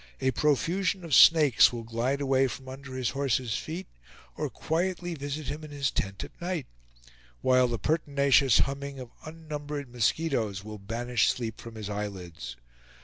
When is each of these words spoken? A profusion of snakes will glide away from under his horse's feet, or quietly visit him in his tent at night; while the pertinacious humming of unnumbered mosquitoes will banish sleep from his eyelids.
A 0.19 0.31
profusion 0.31 1.05
of 1.05 1.13
snakes 1.13 1.71
will 1.71 1.83
glide 1.83 2.21
away 2.21 2.47
from 2.47 2.67
under 2.67 2.95
his 2.95 3.11
horse's 3.11 3.55
feet, 3.55 3.85
or 4.35 4.49
quietly 4.49 5.13
visit 5.13 5.45
him 5.45 5.63
in 5.63 5.69
his 5.69 5.91
tent 5.91 6.23
at 6.23 6.41
night; 6.41 6.65
while 7.41 7.67
the 7.67 7.77
pertinacious 7.77 8.57
humming 8.61 8.97
of 8.99 9.11
unnumbered 9.27 9.89
mosquitoes 9.89 10.63
will 10.63 10.79
banish 10.79 11.29
sleep 11.29 11.61
from 11.61 11.75
his 11.75 11.87
eyelids. 11.87 12.55